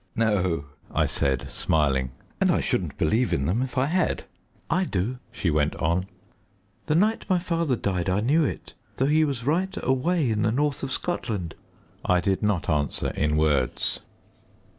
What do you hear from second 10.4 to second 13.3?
the north of Scotland." I did not answer